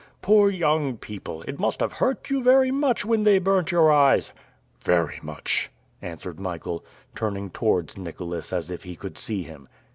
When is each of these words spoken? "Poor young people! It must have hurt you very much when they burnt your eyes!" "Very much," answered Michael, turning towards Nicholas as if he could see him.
"Poor 0.23 0.49
young 0.49 0.97
people! 0.97 1.43
It 1.43 1.59
must 1.59 1.79
have 1.79 1.93
hurt 1.93 2.31
you 2.31 2.41
very 2.41 2.71
much 2.71 3.05
when 3.05 3.23
they 3.23 3.37
burnt 3.37 3.71
your 3.71 3.91
eyes!" 3.91 4.31
"Very 4.79 5.19
much," 5.21 5.69
answered 6.01 6.39
Michael, 6.39 6.83
turning 7.13 7.51
towards 7.51 7.97
Nicholas 7.99 8.51
as 8.51 8.71
if 8.71 8.81
he 8.81 8.95
could 8.95 9.15
see 9.19 9.43
him. 9.43 9.67